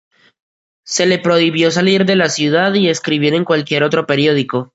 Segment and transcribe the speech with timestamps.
[0.83, 4.69] Se le prohibió salir de la ciudad y escribir en cualquier otro periódico.